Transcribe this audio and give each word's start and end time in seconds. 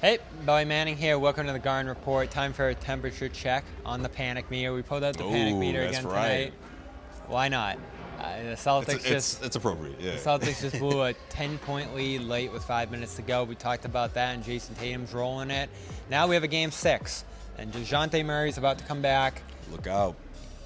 Hey, 0.00 0.20
Bobby 0.46 0.64
Manning 0.64 0.96
here. 0.96 1.18
Welcome 1.18 1.48
to 1.48 1.52
the 1.52 1.58
Garden 1.58 1.88
Report. 1.88 2.30
Time 2.30 2.52
for 2.52 2.68
a 2.68 2.74
temperature 2.76 3.28
check 3.28 3.64
on 3.84 4.00
the 4.00 4.08
panic 4.08 4.48
meter. 4.48 4.72
We 4.72 4.80
pulled 4.80 5.02
out 5.02 5.16
the 5.16 5.24
panic 5.24 5.56
meter 5.56 5.82
again 5.82 6.06
right. 6.06 6.12
tonight. 6.12 6.52
Why 7.26 7.48
not? 7.48 7.78
Uh, 8.20 8.42
the 8.42 8.50
Celtics 8.50 8.94
It's, 8.94 9.04
just 9.04 9.36
it's, 9.38 9.46
it's 9.46 9.56
appropriate, 9.56 10.00
yeah. 10.00 10.12
the 10.12 10.18
Celtics 10.18 10.60
just 10.60 10.78
blew 10.78 11.02
a 11.02 11.14
10 11.30 11.58
point 11.58 11.96
lead 11.96 12.20
late 12.20 12.52
with 12.52 12.62
five 12.62 12.92
minutes 12.92 13.16
to 13.16 13.22
go. 13.22 13.42
We 13.42 13.56
talked 13.56 13.86
about 13.86 14.14
that, 14.14 14.36
and 14.36 14.44
Jayson 14.44 14.76
Tatum's 14.76 15.12
rolling 15.12 15.50
it. 15.50 15.68
Now 16.08 16.28
we 16.28 16.36
have 16.36 16.44
a 16.44 16.48
game 16.48 16.70
six, 16.70 17.24
and 17.58 17.72
Dejounte 17.72 18.24
Murray's 18.24 18.56
about 18.56 18.78
to 18.78 18.84
come 18.84 19.02
back. 19.02 19.42
Look 19.72 19.88
out. 19.88 20.14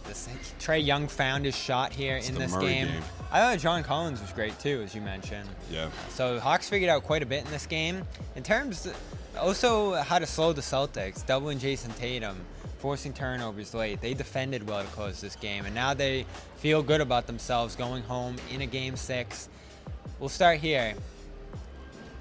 This, 0.04 0.28
Trae 0.60 0.84
Young 0.84 1.08
found 1.08 1.46
his 1.46 1.56
shot 1.56 1.94
here 1.94 2.16
in 2.16 2.34
the 2.34 2.40
this 2.40 2.56
game. 2.56 2.88
game. 2.88 3.02
I 3.30 3.40
thought 3.40 3.58
John 3.60 3.82
Collins 3.82 4.20
was 4.20 4.30
great 4.32 4.58
too, 4.58 4.82
as 4.84 4.94
you 4.94 5.00
mentioned. 5.00 5.48
Yeah. 5.70 5.88
So 6.10 6.38
Hawks 6.38 6.68
figured 6.68 6.90
out 6.90 7.04
quite 7.04 7.22
a 7.22 7.26
bit 7.26 7.46
in 7.46 7.50
this 7.50 7.66
game. 7.66 8.02
In 8.36 8.42
terms, 8.42 8.92
also 9.38 9.94
how 9.94 10.18
to 10.18 10.26
slow 10.26 10.52
the 10.52 10.60
Celtics, 10.60 11.24
doubling 11.26 11.58
Jayson 11.58 11.92
Tatum, 11.96 12.36
forcing 12.78 13.12
turnovers 13.12 13.74
late. 13.74 14.00
They 14.00 14.14
defended 14.14 14.68
well 14.68 14.82
to 14.82 14.88
close 14.88 15.20
this 15.20 15.36
game, 15.36 15.64
and 15.64 15.74
now 15.74 15.94
they 15.94 16.26
feel 16.56 16.82
good 16.82 17.00
about 17.00 17.26
themselves 17.26 17.76
going 17.76 18.02
home 18.02 18.36
in 18.52 18.60
a 18.62 18.66
game 18.66 18.96
six. 18.96 19.48
We'll 20.18 20.28
start 20.28 20.58
here. 20.58 20.94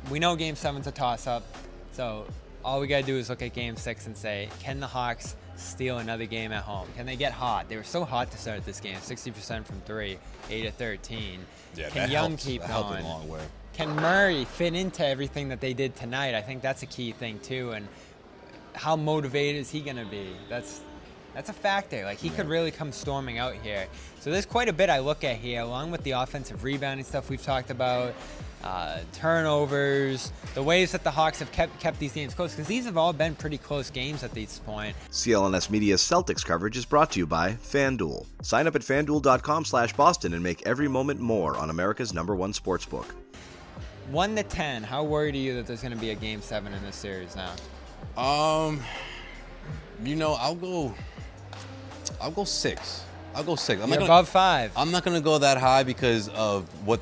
We 0.09 0.19
know 0.19 0.35
Game 0.35 0.55
Seven's 0.55 0.87
a 0.87 0.91
toss-up, 0.91 1.43
so 1.91 2.25
all 2.65 2.79
we 2.79 2.87
gotta 2.87 3.05
do 3.05 3.17
is 3.17 3.29
look 3.29 3.41
at 3.41 3.53
Game 3.53 3.75
Six 3.75 4.07
and 4.07 4.17
say, 4.17 4.49
can 4.59 4.79
the 4.79 4.87
Hawks 4.87 5.35
steal 5.61 5.99
another 5.99 6.25
game 6.25 6.51
at 6.51 6.63
home? 6.63 6.87
Can 6.95 7.05
they 7.05 7.15
get 7.15 7.31
hot? 7.31 7.69
They 7.69 7.77
were 7.77 7.83
so 7.83 8.03
hot 8.03 8.31
to 8.31 8.37
start 8.37 8.65
this 8.65 8.79
game, 8.79 8.97
60% 8.97 9.65
from 9.65 9.81
three, 9.81 10.17
8 10.49 10.63
to 10.63 10.71
13. 10.71 11.39
Yeah, 11.75 11.89
can 11.89 12.11
Young 12.11 12.29
helps. 12.31 12.45
keep 12.45 12.61
that 12.61 12.69
going? 12.69 13.03
long 13.03 13.27
way. 13.27 13.41
Can 13.73 13.95
Murray 13.95 14.45
fit 14.45 14.73
into 14.75 15.05
everything 15.05 15.49
that 15.49 15.61
they 15.61 15.73
did 15.73 15.95
tonight? 15.95 16.35
I 16.35 16.41
think 16.41 16.61
that's 16.61 16.83
a 16.83 16.85
key 16.87 17.11
thing 17.13 17.39
too. 17.39 17.71
And 17.71 17.87
how 18.73 18.95
motivated 18.95 19.61
is 19.61 19.69
he 19.69 19.81
going 19.81 19.95
to 19.97 20.05
be? 20.05 20.35
That's 20.49 20.81
that's 21.33 21.49
a 21.49 21.53
factor. 21.53 22.03
Like 22.03 22.17
he 22.17 22.29
could 22.29 22.47
really 22.47 22.71
come 22.71 22.91
storming 22.91 23.37
out 23.37 23.55
here. 23.55 23.87
So 24.19 24.31
there's 24.31 24.45
quite 24.45 24.69
a 24.69 24.73
bit 24.73 24.89
I 24.89 24.99
look 24.99 25.23
at 25.23 25.37
here, 25.37 25.61
along 25.61 25.91
with 25.91 26.03
the 26.03 26.11
offensive 26.11 26.63
rebounding 26.63 27.05
stuff 27.05 27.29
we've 27.29 27.41
talked 27.41 27.71
about, 27.71 28.13
uh, 28.63 28.99
turnovers, 29.13 30.31
the 30.53 30.61
ways 30.61 30.91
that 30.91 31.03
the 31.03 31.11
Hawks 31.11 31.39
have 31.39 31.51
kept 31.51 31.79
kept 31.79 31.99
these 31.99 32.13
games 32.13 32.33
close 32.33 32.51
because 32.51 32.67
these 32.67 32.85
have 32.85 32.97
all 32.97 33.13
been 33.13 33.33
pretty 33.35 33.57
close 33.57 33.89
games 33.89 34.23
at 34.23 34.33
this 34.33 34.59
point. 34.59 34.95
CLNS 35.11 35.69
Media's 35.69 36.01
Celtics 36.01 36.45
coverage 36.45 36.77
is 36.77 36.85
brought 36.85 37.11
to 37.11 37.19
you 37.19 37.25
by 37.25 37.53
FanDuel. 37.53 38.25
Sign 38.43 38.67
up 38.67 38.75
at 38.75 38.81
fanduel.com 38.81 39.65
slash 39.65 39.93
Boston 39.93 40.33
and 40.33 40.43
make 40.43 40.61
every 40.67 40.87
moment 40.87 41.19
more 41.19 41.57
on 41.57 41.69
America's 41.69 42.13
number 42.13 42.35
one 42.35 42.53
sportsbook. 42.53 43.05
One 44.11 44.35
to 44.35 44.43
ten, 44.43 44.83
how 44.83 45.03
worried 45.03 45.35
are 45.35 45.39
you 45.39 45.55
that 45.55 45.65
there's 45.65 45.81
going 45.81 45.93
to 45.93 45.99
be 45.99 46.09
a 46.09 46.15
game 46.15 46.41
seven 46.41 46.73
in 46.73 46.83
this 46.83 46.97
series 46.97 47.35
now? 47.35 47.53
Um, 48.17 48.81
you 50.03 50.15
know, 50.15 50.33
I'll 50.33 50.55
go. 50.55 50.93
I'll 52.21 52.31
go 52.31 52.43
six. 52.43 53.03
I'll 53.33 53.43
go 53.43 53.55
six. 53.55 53.81
I'm 53.81 53.89
You're 53.89 53.99
not 53.99 54.07
gonna, 54.07 54.19
above 54.19 54.29
five. 54.29 54.71
I'm 54.75 54.91
not 54.91 55.03
gonna 55.03 55.21
go 55.21 55.37
that 55.39 55.57
high 55.57 55.83
because 55.83 56.29
of 56.29 56.65
what 56.85 56.99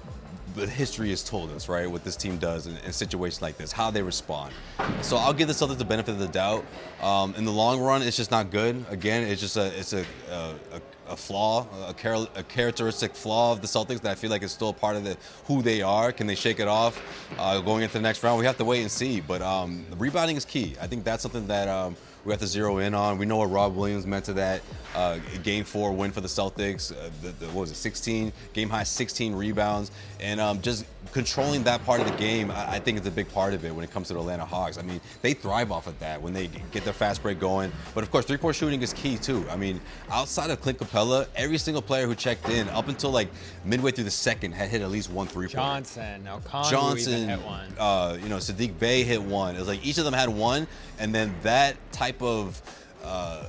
the 0.55 0.67
history 0.67 1.09
has 1.09 1.23
told 1.23 1.51
us, 1.51 1.69
right? 1.69 1.89
What 1.89 2.03
this 2.03 2.15
team 2.15 2.37
does 2.37 2.67
in, 2.67 2.77
in 2.77 2.93
situations 2.93 3.41
like 3.41 3.57
this, 3.57 3.71
how 3.71 3.91
they 3.91 4.01
respond. 4.01 4.53
So 5.01 5.17
I'll 5.17 5.33
give 5.33 5.47
the 5.47 5.53
Celtics 5.53 5.77
the 5.77 5.85
benefit 5.85 6.11
of 6.11 6.19
the 6.19 6.27
doubt. 6.27 6.65
Um, 7.01 7.33
in 7.35 7.45
the 7.45 7.51
long 7.51 7.79
run, 7.79 8.01
it's 8.01 8.17
just 8.17 8.31
not 8.31 8.51
good. 8.51 8.83
Again, 8.89 9.23
it's 9.23 9.41
just 9.41 9.57
a 9.57 9.77
it's 9.77 9.93
a 9.93 10.05
a, 10.29 10.55
a, 10.73 10.81
a 11.09 11.15
flaw, 11.15 11.67
a, 11.87 11.93
char- 11.93 12.27
a 12.35 12.43
characteristic 12.43 13.15
flaw 13.15 13.53
of 13.53 13.61
the 13.61 13.67
Celtics 13.67 14.01
that 14.01 14.11
I 14.11 14.15
feel 14.15 14.29
like 14.29 14.43
is 14.43 14.51
still 14.51 14.73
part 14.73 14.95
of 14.95 15.03
the 15.03 15.17
who 15.45 15.61
they 15.61 15.81
are. 15.81 16.11
Can 16.11 16.27
they 16.27 16.35
shake 16.35 16.59
it 16.59 16.67
off 16.67 17.01
uh, 17.37 17.59
going 17.61 17.83
into 17.83 17.93
the 17.93 18.01
next 18.01 18.23
round? 18.23 18.39
We 18.39 18.45
have 18.45 18.57
to 18.57 18.65
wait 18.65 18.81
and 18.81 18.91
see. 18.91 19.21
But 19.21 19.41
um, 19.41 19.85
rebounding 19.97 20.37
is 20.37 20.45
key. 20.45 20.75
I 20.81 20.87
think 20.87 21.03
that's 21.03 21.21
something 21.21 21.47
that. 21.47 21.67
Um, 21.67 21.95
we 22.25 22.33
have 22.33 22.41
to 22.41 22.47
zero 22.47 22.79
in 22.79 22.93
on. 22.93 23.17
We 23.17 23.25
know 23.25 23.37
what 23.37 23.49
Rob 23.49 23.75
Williams 23.75 24.05
meant 24.05 24.25
to 24.25 24.33
that 24.33 24.61
uh, 24.93 25.19
game 25.41 25.63
four 25.63 25.93
win 25.93 26.11
for 26.11 26.21
the 26.21 26.27
Celtics. 26.27 26.91
Uh, 26.91 27.09
the, 27.21 27.29
the, 27.29 27.45
what 27.47 27.61
was 27.61 27.71
it, 27.71 27.75
16 27.75 28.33
game 28.53 28.69
high, 28.69 28.83
16 28.83 29.33
rebounds, 29.33 29.91
and 30.19 30.39
um, 30.39 30.61
just 30.61 30.85
controlling 31.13 31.63
that 31.63 31.83
part 31.85 32.01
of 32.01 32.07
the 32.07 32.17
game. 32.17 32.51
I, 32.51 32.73
I 32.73 32.79
think 32.79 32.97
it's 32.97 33.07
a 33.07 33.11
big 33.11 33.29
part 33.29 33.53
of 33.53 33.63
it 33.63 33.73
when 33.73 33.83
it 33.83 33.91
comes 33.91 34.09
to 34.09 34.13
the 34.13 34.19
Atlanta 34.19 34.45
Hawks. 34.45 34.77
I 34.77 34.81
mean, 34.81 34.99
they 35.21 35.33
thrive 35.33 35.71
off 35.71 35.87
of 35.87 35.97
that 35.99 36.21
when 36.21 36.33
they 36.33 36.47
get 36.71 36.83
their 36.83 36.93
fast 36.93 37.23
break 37.23 37.39
going. 37.39 37.71
But 37.95 38.03
of 38.03 38.11
course, 38.11 38.25
three 38.25 38.37
point 38.37 38.55
shooting 38.55 38.81
is 38.81 38.93
key 38.93 39.17
too. 39.17 39.45
I 39.49 39.55
mean, 39.55 39.79
outside 40.11 40.49
of 40.49 40.61
Clint 40.61 40.77
Capela, 40.77 40.98
every 41.35 41.57
single 41.57 41.81
player 41.81 42.05
who 42.07 42.15
checked 42.15 42.49
in 42.49 42.67
up 42.69 42.87
until 42.87 43.11
like 43.11 43.29
midway 43.65 43.91
through 43.91 44.03
the 44.05 44.11
second 44.11 44.53
had 44.53 44.69
hit 44.69 44.81
at 44.81 44.89
least 44.89 45.11
one 45.11 45.27
three 45.27 45.47
point. 45.47 45.53
Johnson, 45.53 46.27
O'Connor 46.27 46.69
Johnson, 46.69 47.29
hit 47.29 47.41
one. 47.41 47.73
Uh, 47.77 48.17
you 48.21 48.29
know, 48.29 48.37
Saddiq 48.37 48.77
Bey 48.79 49.03
hit 49.03 49.21
one. 49.21 49.55
It 49.55 49.59
was 49.59 49.67
like 49.67 49.85
each 49.85 49.97
of 49.97 50.05
them 50.05 50.13
had 50.13 50.29
one, 50.29 50.67
and 50.99 51.13
then 51.13 51.33
that 51.43 51.75
type 51.91 52.21
of 52.21 52.61
uh, 53.03 53.43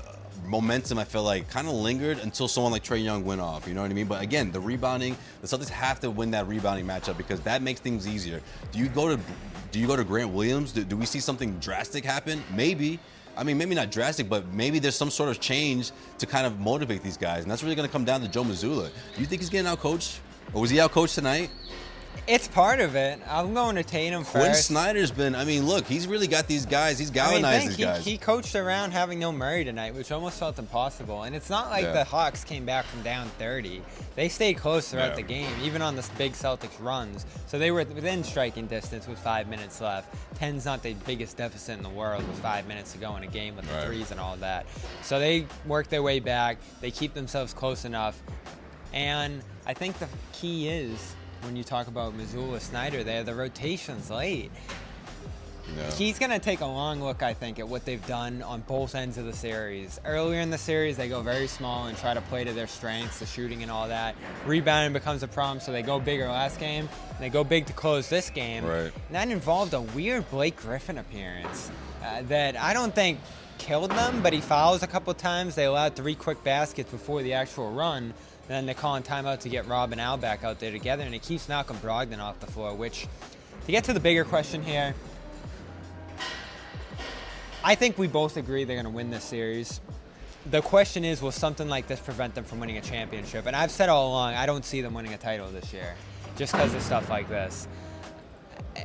momentum, 0.47 0.99
I 0.99 1.05
feel 1.05 1.22
like, 1.22 1.49
kind 1.49 1.66
of 1.69 1.75
lingered 1.75 2.19
until 2.19 2.49
someone 2.49 2.72
like 2.72 2.83
Trae 2.83 3.03
Young 3.03 3.25
went 3.25 3.41
off. 3.41 3.67
You 3.69 3.75
know 3.75 3.82
what 3.82 3.91
I 3.91 3.94
mean? 3.94 4.06
But 4.06 4.22
again, 4.22 4.50
the 4.53 4.61
rebounding, 4.61 5.17
the 5.43 5.47
Celtics 5.47 5.69
have 5.69 6.00
to 6.00 6.11
win 6.11 6.31
that 6.32 6.49
rebounding 6.49 6.87
matchup 6.87 7.17
because 7.17 7.41
that 7.43 7.62
makes 7.62 7.81
things 7.81 8.09
easier. 8.09 8.41
Do 8.72 8.78
you 8.78 8.88
go 8.88 9.15
to, 9.15 9.22
do 9.71 9.78
you 9.78 9.87
go 9.87 9.97
to 9.97 10.05
Grant 10.05 10.31
Williams? 10.31 10.72
Do, 10.72 10.84
do 10.84 10.97
we 10.97 11.06
see 11.06 11.21
something 11.21 11.59
drastic 11.59 12.05
happen? 12.05 12.43
Maybe. 12.55 12.99
I 13.37 13.45
mean, 13.45 13.59
maybe 13.59 13.75
not 13.75 13.91
drastic, 13.91 14.29
but 14.29 14.47
maybe 14.53 14.79
there's 14.79 14.97
some 14.97 15.11
sort 15.11 15.29
of 15.31 15.41
change 15.41 15.93
to 16.19 16.27
kind 16.27 16.47
of 16.47 16.59
motivate 16.59 17.03
these 17.03 17.17
guys, 17.17 17.43
and 17.43 17.51
that's 17.51 17.63
really 17.63 17.75
going 17.75 17.89
to 17.89 17.93
come 17.93 18.05
down 18.05 18.21
to 18.21 18.29
Joe 18.29 18.45
Mazzulla. 18.45 18.91
Do 19.15 19.21
you 19.21 19.27
think 19.27 19.41
he's 19.41 19.51
getting 19.51 19.67
out 19.67 19.79
coached, 19.79 20.21
or 20.53 20.61
was 20.61 20.71
he 20.71 20.81
out 20.81 20.91
coached 20.91 21.15
tonight? 21.15 21.51
It's 22.26 22.47
part 22.47 22.78
of 22.81 22.94
it. 22.94 23.19
I'm 23.28 23.54
going 23.54 23.75
to 23.75 23.82
Tatum 23.82 24.25
Quin 24.25 24.44
first. 24.44 24.66
Snyder's 24.66 25.10
been. 25.10 25.34
I 25.34 25.44
mean, 25.44 25.66
look, 25.66 25.84
he's 25.87 26.06
really 26.06 26.28
got 26.28 26.47
these 26.47 26.65
guys. 26.65 26.97
He's 26.97 27.09
I 27.09 27.12
mean, 27.12 27.15
galvanized 27.43 27.69
these 27.71 27.76
he, 27.76 27.82
guys. 27.82 28.04
he 28.04 28.19
coached 28.19 28.54
around 28.54 28.93
having 28.93 29.19
no 29.19 29.32
Murray 29.32 29.65
tonight, 29.65 29.94
which 29.94 30.12
almost 30.12 30.38
felt 30.38 30.59
impossible. 30.59 31.25
And 31.25 31.34
it's 31.34 31.50
not 31.50 31.70
like 31.70 31.82
Yeah. 31.84 31.93
the 31.93 32.04
Hawks 32.04 32.44
came 32.44 32.65
back 32.65 32.84
from 32.84 33.03
down 33.03 33.28
30. 33.38 33.82
They 34.15 34.28
stayed 34.28 34.59
close 34.59 34.88
throughout 34.91 35.10
Yeah. 35.10 35.16
the 35.16 35.22
game, 35.22 35.50
even 35.62 35.82
on 35.82 35.97
the 35.97 36.09
big 36.19 36.34
Celtics 36.34 36.78
runs. 36.78 37.26
So 37.49 37.59
they 37.59 37.72
were 37.72 37.84
within 37.84 38.22
striking 38.22 38.66
distance 38.69 39.09
with 39.09 39.19
five 39.19 39.49
minutes 39.49 39.81
left. 39.81 40.15
Ten's 40.37 40.65
not 40.65 40.84
the 40.84 40.94
biggest 41.06 41.37
deficit 41.37 41.78
in 41.78 41.82
the 41.82 41.88
world 41.88 42.25
with 42.28 42.38
five 42.38 42.69
minutes 42.69 42.93
to 42.93 42.99
go 42.99 43.16
in 43.16 43.25
a 43.25 43.28
game 43.28 43.56
with 43.56 43.66
the 43.66 43.75
Right. 43.75 43.87
threes 43.87 44.12
and 44.12 44.20
all 44.20 44.37
that. 44.37 44.66
So 45.03 45.19
they 45.19 45.47
work 45.66 45.88
their 45.88 46.03
way 46.03 46.20
back. 46.20 46.59
They 46.81 46.93
keep 46.93 47.15
themselves 47.15 47.53
close 47.53 47.84
enough. 47.84 48.20
And 48.93 49.43
I 49.66 49.75
think 49.75 49.99
the 49.99 50.09
key 50.32 50.69
is 50.69 51.15
when 51.43 51.56
you 51.56 51.65
talk 51.65 51.87
about 51.87 52.17
Mazzulla 52.17 52.61
Snyder 52.61 53.03
there, 53.05 53.25
the 53.25 53.34
rotation's 53.34 54.11
late. 54.11 54.51
Yeah. 55.77 55.91
He's 55.93 56.19
going 56.19 56.33
to 56.33 56.39
take 56.39 56.61
a 56.61 56.67
long 56.67 57.03
look, 57.03 57.23
I 57.23 57.33
think, 57.33 57.59
at 57.59 57.69
what 57.69 57.84
they've 57.84 58.05
done 58.06 58.43
on 58.43 58.62
both 58.62 58.95
ends 58.95 59.19
of 59.19 59.25
the 59.25 59.33
series. 59.33 60.00
Earlier 60.05 60.41
in 60.41 60.50
the 60.50 60.59
series, 60.59 60.97
they 60.97 61.09
go 61.09 61.23
very 61.23 61.47
small 61.47 61.87
and 61.87 61.97
try 61.97 62.12
to 62.12 62.21
play 62.23 62.43
to 62.45 62.53
their 62.53 62.67
strengths, 62.67 63.21
the 63.21 63.27
shooting 63.27 63.62
and 63.62 63.71
all 63.71 63.89
that. 63.89 64.17
Rebounding 64.47 64.93
becomes 64.93 65.23
a 65.23 65.29
problem, 65.29 65.61
so 65.61 65.71
they 65.71 65.83
go 65.83 66.00
bigger 66.00 66.27
last 66.27 66.59
game. 66.59 66.88
And 67.11 67.20
they 67.20 67.29
go 67.29 67.44
big 67.44 67.67
to 67.67 67.73
close 67.73 68.09
this 68.09 68.31
game. 68.31 68.64
Right. 68.64 68.93
And 69.09 69.12
that 69.12 69.29
involved 69.29 69.75
a 69.75 69.81
weird 69.81 70.29
Blake 70.31 70.56
Griffin 70.56 70.99
appearance 70.99 71.70
uh, 72.05 72.23
that 72.23 72.56
I 72.61 72.73
don't 72.73 72.94
think 72.94 73.20
killed 73.59 73.91
them, 73.91 74.23
but 74.23 74.32
he 74.32 74.41
fouls 74.41 74.82
a 74.82 74.87
couple 74.87 75.12
times. 75.14 75.55
They 75.55 75.67
allowed 75.67 75.94
three 75.94 76.14
quick 76.14 76.43
baskets 76.43 76.91
before 76.91 77.23
the 77.23 77.35
actual 77.35 77.70
run. 77.73 78.14
And 78.50 78.56
then 78.56 78.67
they're 78.67 78.75
calling 78.75 79.05
timeout 79.05 79.38
to 79.43 79.49
get 79.49 79.69
Rob 79.69 79.93
and 79.93 80.00
Al 80.00 80.17
back 80.17 80.43
out 80.43 80.58
there 80.58 80.73
together, 80.73 81.05
and 81.05 81.14
it 81.14 81.23
keeps 81.23 81.49
Malcolm 81.49 81.76
Brogdon 81.76 82.19
off 82.19 82.41
the 82.41 82.49
floor, 82.49 82.75
which, 82.75 83.06
to 83.67 83.70
get 83.70 83.85
to 83.85 83.93
the 83.93 84.00
bigger 84.00 84.25
question 84.25 84.61
here, 84.61 84.93
I 87.62 87.76
think 87.76 87.97
we 87.97 88.08
both 88.08 88.37
agree 88.37 88.64
they're 88.64 88.75
going 88.75 88.87
to 88.87 88.91
win 88.91 89.08
this 89.08 89.23
series. 89.23 89.81
The 90.50 90.62
question 90.62 91.05
is, 91.05 91.23
will 91.23 91.31
something 91.31 91.69
like 91.69 91.87
this 91.87 92.00
prevent 92.00 92.35
them 92.35 92.43
from 92.43 92.58
winning 92.58 92.76
a 92.76 92.81
championship? 92.81 93.47
And 93.47 93.55
I've 93.55 93.70
said 93.70 93.88
all 93.88 94.08
along, 94.08 94.35
I 94.35 94.47
don't 94.47 94.64
see 94.64 94.81
them 94.81 94.94
winning 94.94 95.14
a 95.14 95.19
title 95.19 95.47
this 95.52 95.73
year, 95.73 95.94
just 96.37 96.52
because 96.52 96.75
of 96.75 96.82
stuff 96.82 97.08
like 97.08 97.29
this. 97.29 97.69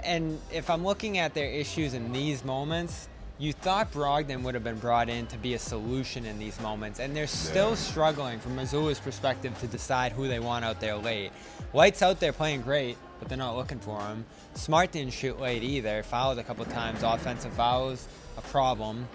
And 0.04 0.40
if 0.54 0.70
I'm 0.70 0.86
looking 0.86 1.18
at 1.18 1.34
their 1.34 1.50
issues 1.50 1.96
in 1.96 2.12
these 2.12 2.46
moments, 2.46 3.10
you 3.38 3.52
thought 3.52 3.92
Brogdon 3.92 4.44
would 4.44 4.54
have 4.54 4.64
been 4.64 4.80
brought 4.80 5.10
in 5.10 5.28
to 5.28 5.38
be 5.38 5.56
a 5.56 5.60
solution 5.60 6.26
in 6.26 6.40
these 6.40 6.60
moments, 6.62 7.00
and 7.00 7.16
they're 7.16 7.28
still 7.28 7.70
yeah. 7.70 7.76
struggling 7.76 8.40
from 8.40 8.56
Mazzulla's 8.56 9.00
perspective 9.00 9.58
to 9.60 9.68
decide 9.68 10.14
who 10.14 10.28
they 10.28 10.40
want 10.40 10.64
out 10.64 10.80
there 10.80 10.96
late. 10.96 11.32
White's 11.74 12.02
out 12.02 12.20
there 12.20 12.32
playing 12.32 12.62
great, 12.62 12.98
but 13.20 13.28
they're 13.28 13.38
not 13.38 13.58
looking 13.58 13.80
for 13.80 14.00
him. 14.00 14.26
Smart 14.54 14.92
didn't 14.94 15.14
shoot 15.14 15.40
late 15.40 15.64
either, 15.64 16.02
fouled 16.04 16.40
a 16.40 16.44
couple 16.44 16.64
times, 16.66 17.04
offensive 17.04 17.54
fouls, 17.54 18.08
a 18.38 18.42
problem. 18.42 19.08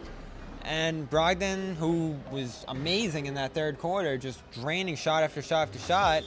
And 0.65 1.09
Brogdon, 1.09 1.75
who 1.77 2.17
was 2.31 2.65
amazing 2.69 3.27
in 3.27 3.35
that 3.35 3.55
third 3.55 3.79
quarter, 3.79 4.19
just 4.19 4.41
draining 4.53 4.97
shot 4.97 5.23
after 5.23 5.43
shot 5.43 5.69
after 5.69 5.79
shot, 5.79 6.23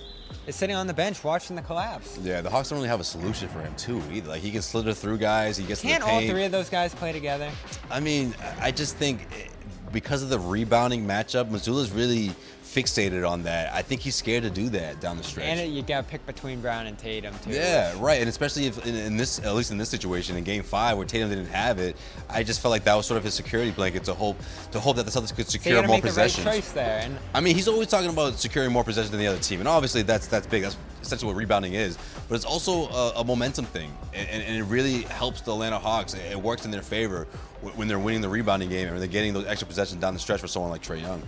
is 0.47 0.55
sitting 0.55 0.75
on 0.75 0.87
the 0.87 0.93
bench 0.93 1.23
watching 1.23 1.55
the 1.55 1.61
collapse. 1.61 2.17
Yeah, 2.21 2.41
the 2.41 2.49
Hawks 2.49 2.69
don't 2.69 2.77
really 2.77 2.89
have 2.89 2.99
a 2.99 3.05
solution 3.05 3.47
for 3.49 3.61
him 3.61 3.73
too 3.75 4.01
either. 4.11 4.29
Like 4.29 4.41
he 4.41 4.51
can 4.51 4.61
slither 4.61 4.93
through 4.93 5.19
guys. 5.19 5.57
He 5.57 5.65
gets. 5.65 5.81
Can't 5.81 6.03
all 6.03 6.21
three 6.21 6.45
of 6.45 6.51
those 6.51 6.69
guys 6.69 6.93
play 6.95 7.11
together? 7.11 7.49
I 7.91 7.99
mean, 7.99 8.33
I 8.59 8.71
just 8.71 8.97
think 8.97 9.27
eh, 9.33 9.47
because 9.91 10.23
of 10.23 10.29
the 10.29 10.39
rebounding 10.39 11.05
matchup, 11.05 11.49
Mazzulla's 11.49 11.91
really 11.91 12.31
fixated 12.73 13.27
on 13.29 13.43
that. 13.43 13.73
I 13.73 13.81
think 13.81 14.01
he's 14.01 14.15
scared 14.15 14.43
to 14.43 14.49
do 14.49 14.69
that 14.69 14.99
down 14.99 15.17
the 15.17 15.23
stretch. 15.23 15.45
And 15.45 15.73
you 15.73 15.83
got 15.83 16.01
to 16.01 16.09
pick 16.09 16.25
between 16.25 16.61
Brown 16.61 16.87
and 16.87 16.97
Tatum 16.97 17.33
too. 17.43 17.51
Yeah, 17.51 17.93
right. 17.99 18.19
And 18.19 18.29
especially 18.29 18.65
if 18.65 18.85
in, 18.85 18.95
in, 18.95 19.17
this, 19.17 19.39
at 19.39 19.53
least 19.53 19.71
in 19.71 19.77
this 19.77 19.89
situation, 19.89 20.35
in 20.35 20.43
Game 20.43 20.63
Five 20.63 20.97
where 20.97 21.05
Tatum 21.05 21.29
didn't 21.29 21.47
have 21.47 21.79
it, 21.79 21.95
I 22.29 22.43
just 22.43 22.61
felt 22.61 22.71
like 22.71 22.83
that 22.85 22.95
was 22.95 23.05
sort 23.05 23.17
of 23.17 23.23
his 23.23 23.33
security 23.33 23.71
blanket 23.71 24.03
to 24.05 24.13
hope 24.13 24.37
to 24.71 24.79
hope 24.79 24.95
that 24.95 25.05
the 25.05 25.11
Celtics 25.11 25.35
could 25.35 25.47
secure 25.47 25.81
so 25.81 25.87
more 25.87 26.01
possessions. 26.01 26.45
Right 26.45 26.55
choice 26.55 26.71
there. 26.71 27.01
And 27.03 27.17
I 27.33 27.41
mean, 27.41 27.55
he's 27.55 27.67
always 27.67 27.87
talking 27.87 28.09
about 28.09 28.39
securing 28.39 28.71
more 28.71 28.83
possessions 28.83 29.11
than 29.11 29.19
the 29.19 29.27
other 29.27 29.39
team, 29.39 29.59
and 29.59 29.67
obviously 29.67 30.01
that's 30.01 30.27
that's 30.27 30.47
big. 30.47 30.63
That's 30.63 30.77
essentially 31.01 31.27
what 31.27 31.37
rebounding 31.37 31.73
is. 31.73 31.97
But 32.27 32.35
it's 32.35 32.45
also 32.45 32.87
a, 32.87 33.13
a 33.17 33.23
momentum 33.23 33.65
thing, 33.65 33.95
and, 34.13 34.27
and, 34.29 34.43
and, 34.43 34.57
it 34.57 34.63
really 34.63 35.01
helps 35.03 35.41
the 35.41 35.51
Atlanta 35.51 35.77
Hawks. 35.77 36.13
It, 36.13 36.31
it 36.31 36.41
works 36.41 36.65
in 36.65 36.71
their 36.71 36.81
favor 36.81 37.27
when 37.75 37.87
they're 37.87 37.99
winning 37.99 38.21
the 38.21 38.29
rebounding 38.29 38.69
game 38.69 38.89
and 38.89 38.99
they're 38.99 39.07
getting 39.07 39.33
those 39.33 39.45
extra 39.45 39.67
possessions 39.67 40.01
down 40.01 40.13
the 40.13 40.19
stretch 40.19 40.41
for 40.41 40.47
someone 40.47 40.69
like 40.71 40.81
Trae 40.81 41.01
Young. 41.01 41.21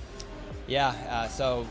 Yeah, 0.68 0.90
uh, 1.10 1.28
so 1.28 1.68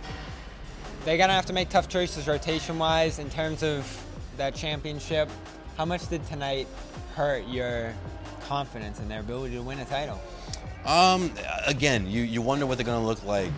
they're 1.04 1.18
gonna 1.18 1.32
have 1.32 1.46
to 1.46 1.52
make 1.52 1.68
tough 1.68 1.88
choices 1.88 2.26
rotation-wise 2.26 3.18
in 3.18 3.28
terms 3.30 3.62
of 3.62 4.04
that 4.36 4.54
championship. 4.54 5.28
How 5.76 5.84
much 5.84 6.08
did 6.08 6.24
tonight 6.26 6.68
hurt 7.14 7.46
your 7.46 7.92
confidence 8.42 9.00
in 9.00 9.08
their 9.08 9.20
ability 9.20 9.54
to 9.56 9.62
win 9.62 9.78
a 9.80 9.84
title? 9.84 10.20
Um, 10.86 11.32
again, 11.66 12.06
you, 12.06 12.22
you 12.22 12.42
wonder 12.42 12.66
what 12.66 12.76
they're 12.78 12.84
going 12.84 13.00
to 13.00 13.06
look 13.06 13.24
like 13.24 13.50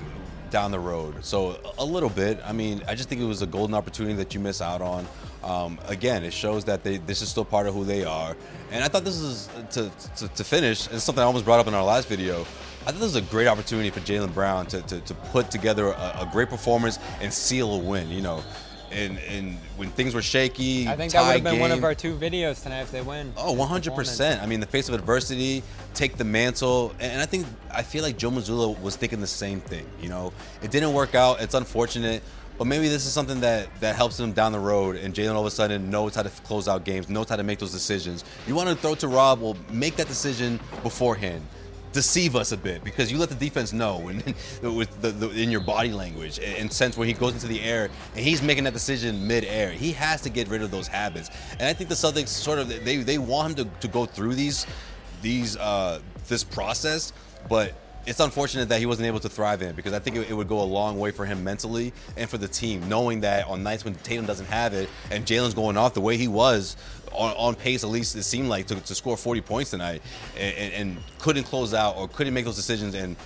down 0.51 0.71
the 0.71 0.79
road. 0.79 1.25
So 1.25 1.59
a 1.79 1.85
little 1.85 2.09
bit. 2.09 2.39
I 2.45 2.53
mean, 2.53 2.83
I 2.87 2.95
just 2.95 3.09
think 3.09 3.21
it 3.21 3.25
was 3.25 3.43
a 3.43 3.47
golden 3.47 3.75
opportunity 3.75 4.15
that 4.15 4.33
you 4.33 4.41
miss 4.41 4.63
out 4.63 4.81
on. 4.81 5.07
Um, 5.43 5.79
again, 5.89 6.25
it 6.25 6.33
shows 6.33 6.65
that 6.67 6.85
they, 6.85 6.99
this 6.99 7.23
is 7.23 7.29
still 7.29 7.45
part 7.45 7.67
of 7.67 7.75
who 7.75 7.85
they 7.85 8.05
are. 8.05 8.37
And 8.71 8.83
I 8.83 8.89
thought 8.89 9.05
this 9.05 9.19
is 9.21 9.49
to, 9.73 9.91
to, 10.17 10.29
to 10.29 10.45
finish, 10.45 10.89
It's 10.91 11.05
something 11.05 11.23
I 11.23 11.27
almost 11.27 11.45
brought 11.45 11.61
up 11.61 11.67
in 11.67 11.75
our 11.75 11.85
last 11.85 12.09
video. 12.09 12.47
I 12.87 12.91
think 12.91 13.01
this 13.01 13.11
is 13.11 13.17
a 13.17 13.23
great 13.23 13.49
opportunity 13.49 13.91
for 13.91 13.99
Jaylen 13.99 14.33
Brown 14.33 14.67
to, 14.67 14.81
to, 14.81 15.01
to, 15.01 15.15
put 15.15 15.51
together 15.51 15.89
a, 15.89 16.19
a, 16.21 16.29
great 16.31 16.49
performance 16.49 17.01
and 17.21 17.35
seal 17.35 17.75
a 17.75 17.79
win. 17.79 18.09
You 18.11 18.23
know, 18.23 18.45
and 18.93 19.19
and 19.19 19.57
when 19.77 19.91
things 19.91 20.15
were 20.15 20.23
shaky, 20.23 20.87
I 20.87 20.95
think 20.95 21.13
that 21.13 21.23
would 21.23 21.33
have 21.33 21.43
been 21.43 21.55
game, 21.55 21.61
one 21.61 21.73
of 21.73 21.83
our 21.83 21.97
two 21.97 22.15
videos 22.15 22.63
tonight 22.63 22.83
if 22.83 22.93
they 22.93 23.03
win. 23.03 23.33
Oh, 23.37 23.51
100 23.51 23.93
percent. 23.97 24.41
I 24.41 24.47
mean, 24.47 24.61
the 24.61 24.67
face 24.67 24.89
of 24.89 24.95
adversity, 24.95 25.65
take 25.95 26.17
the 26.17 26.23
mantle, 26.23 26.95
and 27.01 27.21
I 27.21 27.27
think 27.27 27.45
I 27.73 27.83
feel 27.83 28.05
like 28.05 28.19
Joe 28.19 28.31
Mazzulla 28.31 28.81
was 28.81 28.95
thinking 28.95 29.21
the 29.21 29.27
same 29.27 29.61
thing. 29.61 29.85
You 30.01 30.09
know, 30.09 30.33
it 30.63 30.71
didn't 30.71 30.93
work 30.93 31.17
out. 31.17 31.41
It's 31.41 31.55
unfortunate. 31.55 32.23
But 32.57 32.67
maybe 32.69 32.89
this 32.89 33.05
is 33.05 33.13
something 33.13 33.41
that, 33.41 33.69
that 33.81 33.97
helps 33.97 34.19
him 34.19 34.33
down 34.33 34.53
the 34.53 34.59
road, 34.59 34.97
and 34.97 35.13
Jalen 35.13 35.35
all 35.35 35.43
of 35.43 35.47
a 35.47 35.51
sudden 35.51 35.91
knows 35.91 36.15
how 36.15 36.23
to 36.23 36.31
close 36.31 36.69
out 36.69 36.87
games, 36.87 37.11
knows 37.11 37.29
how 37.29 37.37
to 37.37 37.43
make 37.43 37.59
those 37.59 37.71
decisions. 37.71 38.25
You 38.47 38.55
want 38.55 38.71
to 38.71 38.75
throw 38.75 38.95
to 38.95 39.09
Rob? 39.09 39.43
Well, 39.43 39.59
make 39.71 39.97
that 39.97 40.09
decision 40.09 40.59
beforehand 40.83 41.43
deceive 41.97 42.37
us 42.37 42.53
a 42.53 42.59
bit 42.59 42.85
because 42.85 43.11
you 43.11 43.17
let 43.17 43.31
the 43.31 43.35
defense 43.35 43.73
know 43.73 44.09
and, 44.09 44.23
with 44.77 45.01
the, 45.01 45.11
the, 45.11 45.31
in 45.31 45.51
your 45.51 45.63
body 45.63 45.91
language 45.91 46.39
and 46.39 46.71
sense 46.71 46.95
when 46.95 47.09
he 47.09 47.15
goes 47.15 47.33
into 47.33 47.47
the 47.47 47.61
air 47.63 47.89
and 48.15 48.23
he's 48.23 48.43
making 48.43 48.65
that 48.65 48.75
decision 48.75 49.27
mid-air. 49.27 49.71
He 49.71 49.93
has 49.93 50.21
to 50.21 50.29
get 50.29 50.47
rid 50.49 50.61
of 50.61 50.71
those 50.71 50.87
habits, 50.87 51.31
and 51.53 51.63
I 51.63 51.73
think 51.73 51.89
the 51.89 51.97
Celtics 51.97 52.29
sort 52.29 52.59
of 52.59 52.69
they 52.69 52.99
they 52.99 53.17
want 53.17 53.59
him 53.59 53.65
to, 53.65 53.81
to 53.81 53.89
go 53.89 54.05
through 54.05 54.35
these 54.35 54.67
these 55.23 55.57
uh, 55.57 56.01
this 56.29 56.45
process, 56.45 57.15
but 57.49 57.73
it's 58.07 58.21
unfortunate 58.21 58.69
that 58.69 58.79
he 58.79 58.87
wasn't 58.87 59.07
able 59.07 59.19
to 59.21 59.29
thrive 59.29 59.63
in 59.63 59.75
because 59.75 59.93
I 59.93 59.99
think 59.99 60.17
it, 60.17 60.33
would 60.33 60.49
go 60.49 60.61
a 60.61 60.63
long 60.63 60.99
way 60.99 61.11
for 61.11 61.27
him 61.27 61.43
mentally 61.43 61.93
and 62.17 62.31
for 62.31 62.39
the 62.39 62.47
team, 62.47 62.89
knowing 62.89 63.21
that 63.23 63.49
on 63.49 63.65
nights 63.65 63.85
when 63.85 63.97
Tatum 63.97 64.27
doesn't 64.27 64.47
have 64.47 64.75
it 64.75 64.89
and 65.11 65.27
Jaylen's 65.27 65.55
going 65.55 65.77
off 65.77 65.95
the 65.95 66.01
way 66.01 66.17
he 66.17 66.29
was 66.29 66.77
on, 67.13 67.35
on 67.37 67.55
pace, 67.55 67.85
at 67.85 67.91
least 67.91 68.17
it 68.17 68.23
seemed 68.23 68.49
like, 68.49 68.67
to, 68.67 68.75
to 68.75 68.95
score 68.95 69.17
40 69.17 69.41
points 69.41 69.71
tonight 69.71 70.03
and, 70.39 70.57
and, 70.57 70.73
and, 70.75 70.97
couldn't 71.19 71.45
close 71.45 71.75
out 71.75 71.97
or 71.97 72.09
couldn't 72.09 72.35
make 72.35 72.45
those 72.45 72.57
decisions. 72.57 72.95
And 72.95 73.17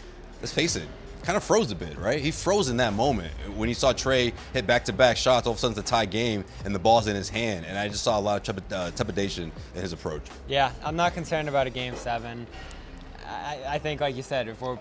let's 0.40 0.52
face 0.52 0.76
it, 0.76 0.88
kind 1.22 1.36
of 1.36 1.44
froze 1.44 1.70
a 1.70 1.74
bit, 1.74 1.98
right? 1.98 2.20
He 2.20 2.30
froze 2.30 2.68
in 2.68 2.76
that 2.78 2.94
moment 2.94 3.32
when 3.56 3.68
he 3.68 3.74
saw 3.74 3.92
Trae 3.92 4.32
hit 4.52 4.66
back-to-back 4.66 5.16
shots. 5.16 5.46
All 5.46 5.52
of 5.52 5.58
a 5.58 5.60
sudden, 5.60 5.78
it's 5.78 5.88
a 5.88 5.90
tie 5.90 6.06
game, 6.06 6.44
and 6.64 6.74
the 6.74 6.78
ball's 6.78 7.06
in 7.06 7.16
his 7.16 7.28
hand. 7.28 7.66
And 7.66 7.78
I 7.78 7.88
just 7.88 8.02
saw 8.02 8.18
a 8.18 8.20
lot 8.20 8.48
of 8.48 8.72
uh, 8.72 8.90
trepidation 8.92 9.52
in 9.74 9.82
his 9.82 9.92
approach. 9.92 10.22
Yeah, 10.48 10.72
I'm 10.84 10.96
not 10.96 11.14
concerned 11.14 11.48
about 11.48 11.66
a 11.66 11.70
game 11.70 11.94
seven. 11.96 12.46
I, 13.26 13.58
I 13.68 13.78
think, 13.78 14.00
like 14.00 14.16
you 14.16 14.22
said, 14.22 14.48
if 14.48 14.60
we're 14.60 14.78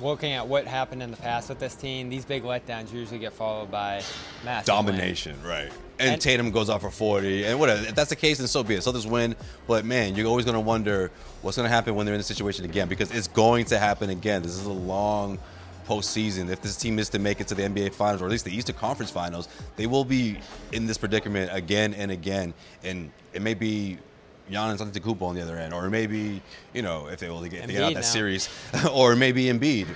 looking 0.00 0.32
at 0.32 0.46
what 0.46 0.66
happened 0.66 1.02
in 1.02 1.10
the 1.10 1.16
past 1.16 1.48
with 1.48 1.58
this 1.58 1.74
team, 1.74 2.08
these 2.08 2.24
big 2.24 2.42
letdowns 2.44 2.92
usually 2.92 3.18
get 3.18 3.32
followed 3.32 3.70
by 3.70 4.02
massive 4.44 4.66
domination, 4.66 5.36
right? 5.42 5.70
And, 6.02 6.14
and, 6.14 6.20
Tatum 6.20 6.50
goes 6.50 6.68
off 6.68 6.80
for 6.80 6.90
40, 6.90 7.44
and 7.44 7.60
whatever. 7.60 7.82
If 7.86 7.94
that's 7.94 8.10
the 8.10 8.16
case, 8.16 8.38
then 8.38 8.48
so 8.48 8.62
be 8.62 8.74
it. 8.74 8.80
Celtics 8.80 9.08
win, 9.08 9.36
but 9.66 9.84
man, 9.84 10.14
you're 10.14 10.26
always 10.26 10.44
going 10.44 10.56
to 10.56 10.60
wonder 10.60 11.10
what's 11.42 11.56
going 11.56 11.68
to 11.68 11.74
happen 11.74 11.94
when 11.94 12.06
they're 12.06 12.14
in 12.14 12.20
the 12.20 12.24
situation 12.24 12.64
again 12.64 12.88
because 12.88 13.10
it's 13.12 13.28
going 13.28 13.64
to 13.66 13.78
happen 13.78 14.10
again. 14.10 14.42
This 14.42 14.52
is 14.52 14.66
a 14.66 14.72
long 14.72 15.38
postseason. 15.86 16.50
If 16.50 16.60
this 16.60 16.76
team 16.76 16.98
is 16.98 17.08
to 17.10 17.18
make 17.18 17.40
it 17.40 17.48
to 17.48 17.54
the 17.54 17.62
NBA 17.62 17.94
Finals 17.94 18.22
or 18.22 18.26
at 18.26 18.30
least 18.30 18.44
the 18.44 18.54
Eastern 18.54 18.76
Conference 18.76 19.10
Finals, 19.10 19.48
they 19.76 19.86
will 19.86 20.04
be 20.04 20.38
in 20.72 20.86
this 20.86 20.98
predicament 20.98 21.50
again 21.52 21.94
and 21.94 22.10
again, 22.10 22.54
and 22.82 23.10
it 23.32 23.42
may 23.42 23.54
be 23.54 23.98
Giannis 24.50 24.78
Antetokounmpo 24.78 25.22
on 25.22 25.34
the 25.34 25.42
other 25.42 25.56
end, 25.56 25.72
or 25.72 25.88
maybe 25.88 26.42
you 26.74 26.82
know 26.82 27.08
if 27.08 27.20
they 27.20 27.28
will 27.28 27.42
get, 27.42 27.66
get 27.68 27.82
out 27.82 27.88
of 27.88 27.94
that 27.94 28.00
now. 28.00 28.00
series, 28.00 28.48
or 28.92 29.16
maybe 29.16 29.44
Embiid. 29.44 29.86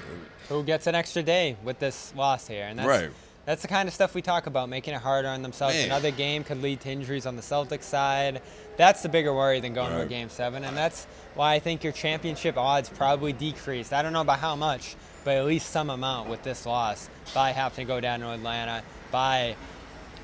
Who 0.49 0.63
gets 0.63 0.87
an 0.87 0.95
extra 0.95 1.23
day 1.23 1.57
with 1.65 1.79
this 1.79 2.15
loss 2.15 2.47
here, 2.47 2.67
and 2.67 2.79
that's, 2.79 2.89
right. 2.89 3.11
That's 3.47 3.63
the 3.63 3.69
kind 3.69 3.87
of 3.87 3.95
stuff 3.95 4.13
we 4.13 4.23
talk 4.23 4.49
about, 4.49 4.69
making 4.69 4.95
it 4.95 5.01
harder 5.01 5.29
on 5.29 5.43
themselves. 5.43 5.77
Man. 5.77 5.87
Another 5.87 6.11
game 6.11 6.43
could 6.43 6.61
lead 6.61 6.81
to 6.81 6.91
injuries 6.91 7.27
on 7.27 7.37
the 7.37 7.43
Celtics 7.43 7.85
side. 7.85 8.43
That's 8.77 9.03
the 9.03 9.09
bigger 9.09 9.33
worry 9.33 9.61
than 9.61 9.73
going 9.73 9.93
right. 9.93 10.01
to 10.01 10.05
a 10.05 10.09
game 10.09 10.29
seven, 10.29 10.65
and 10.65 10.77
that's 10.77 11.07
why 11.37 11.55
I 11.55 11.61
think 11.61 11.85
your 11.85 11.93
championship 11.93 12.59
odds 12.59 12.89
probably 12.89 13.33
decreased. 13.33 13.93
I 13.93 14.03
don't 14.03 14.13
know 14.13 14.25
by 14.25 14.37
how 14.37 14.57
much, 14.57 14.97
but 15.25 15.37
at 15.37 15.47
least 15.47 15.71
some 15.71 15.91
amount 15.91 16.29
with 16.29 16.43
this 16.43 16.67
loss 16.67 17.09
by 17.35 17.53
having 17.53 17.77
to 17.77 17.85
go 17.85 18.01
down 18.01 18.19
to 18.21 18.33
Atlanta, 18.33 18.83
by 19.13 19.55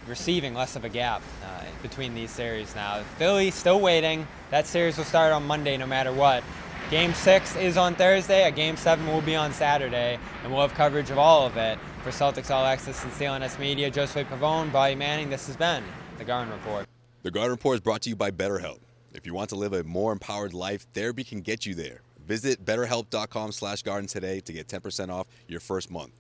receiving 0.09 0.53
less 0.53 0.75
of 0.75 0.85
a 0.85 0.89
gap 0.89 1.23
uh, 1.45 1.63
between 1.81 2.15
these 2.15 2.33
series 2.33 2.75
now. 2.75 3.05
Philly 3.19 3.53
still 3.53 3.81
waiting. 3.81 4.27
That 4.51 4.67
series 4.67 4.99
will 4.99 5.05
start 5.05 5.33
on 5.33 5.47
Monday 5.47 5.77
no 5.77 5.87
matter 5.87 6.13
what. 6.13 6.43
Game 6.91 7.15
six 7.15 7.55
is 7.55 7.77
on 7.77 7.95
Thursday. 7.95 8.47
A 8.47 8.51
game 8.51 8.77
seven 8.77 9.07
will 9.07 9.23
be 9.23 9.37
on 9.37 9.53
Saturday, 9.53 10.19
and 10.43 10.53
we'll 10.53 10.61
have 10.63 10.75
coverage 10.75 11.11
of 11.11 11.19
all 11.19 11.47
of 11.47 11.57
it. 11.57 11.79
For 12.03 12.11
Celtics 12.11 12.51
All 12.51 12.67
Access 12.67 13.05
and 13.05 13.13
CLNS 13.13 13.61
Media, 13.61 13.89
Josue 13.89 14.25
Pavon, 14.25 14.73
Bobby 14.73 14.97
Manning, 14.97 15.31
this 15.31 15.47
has 15.47 15.57
been 15.57 15.85
The 16.19 16.25
Garden 16.25 16.53
Report. 16.53 16.89
The 17.23 17.31
Garden 17.31 17.53
Report 17.53 17.77
is 17.77 17.81
brought 17.81 18.03
to 18.03 18.09
you 18.09 18.17
by 18.17 18.33
BetterHelp. 18.33 18.81
If 19.15 19.25
you 19.25 19.35
want 19.35 19.51
to 19.51 19.55
live 19.55 19.73
a 19.73 19.85
more 19.85 20.11
empowered 20.11 20.53
life, 20.53 20.85
therapy 20.93 21.23
can 21.23 21.43
get 21.43 21.65
you 21.65 21.77
there. 21.77 22.01
Visit 22.27 22.65
betterhelp.com 22.65 23.53
slash 23.53 23.85
garden 23.85 24.09
today 24.09 24.41
to 24.41 24.53
get 24.53 24.67
10% 24.67 25.11
off 25.11 25.29
your 25.47 25.61
first 25.61 25.93
month. 25.93 26.11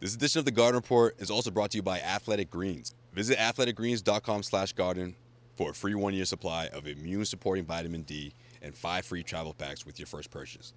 This 0.00 0.16
edition 0.16 0.40
of 0.40 0.44
The 0.44 0.50
Garden 0.50 0.74
Report 0.74 1.14
is 1.20 1.30
also 1.30 1.52
brought 1.52 1.70
to 1.70 1.78
you 1.78 1.82
by 1.84 2.00
Athletic 2.00 2.50
Greens. 2.50 2.96
Visit 3.12 3.38
athleticgreens.com 3.38 4.42
slash 4.42 4.72
garden 4.72 5.14
for 5.54 5.70
a 5.70 5.74
free 5.74 5.94
one-year 5.94 6.24
supply 6.24 6.66
of 6.66 6.88
immune-supporting 6.88 7.64
vitamin 7.64 8.02
D 8.02 8.32
and 8.60 8.74
five 8.74 9.04
free 9.04 9.22
travel 9.22 9.54
packs 9.54 9.86
with 9.86 10.00
your 10.00 10.06
first 10.06 10.32
purchase. 10.32 10.72